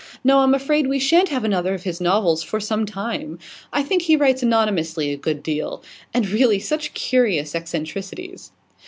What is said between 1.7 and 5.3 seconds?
of his novels for some time. I think he writes anonymously a